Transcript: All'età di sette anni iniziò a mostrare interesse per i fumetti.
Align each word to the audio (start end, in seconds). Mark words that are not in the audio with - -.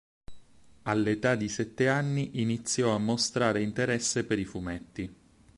All'età 0.85 1.35
di 1.35 1.47
sette 1.47 1.87
anni 1.87 2.41
iniziò 2.41 2.95
a 2.95 2.97
mostrare 2.97 3.61
interesse 3.61 4.25
per 4.25 4.39
i 4.39 4.45
fumetti. 4.45 5.15